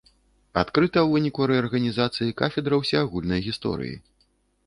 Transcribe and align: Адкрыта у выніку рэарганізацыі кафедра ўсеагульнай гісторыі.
Адкрыта 0.61 1.01
у 1.07 1.09
выніку 1.15 1.41
рэарганізацыі 1.51 2.35
кафедра 2.41 2.79
ўсеагульнай 2.81 3.39
гісторыі. 3.49 3.93